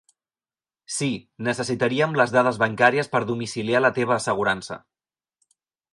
Sí, 0.93 1.09
necessitaríem 1.49 2.17
les 2.21 2.33
dades 2.37 2.59
bancàries 2.65 3.11
per 3.15 3.23
domiciliar 3.33 3.83
la 3.87 3.95
teva 3.99 4.17
assegurança. 4.17 4.83